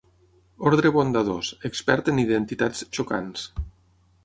Ordre 0.69 0.91
bondadós, 0.95 1.51
expert 1.69 2.11
en 2.13 2.23
identitats 2.25 2.83
xocants. 2.99 3.47